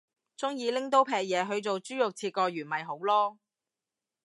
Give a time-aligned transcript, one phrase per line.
[0.35, 3.37] 鍾意拎刀劈嘢去做豬肉切割員咪好囉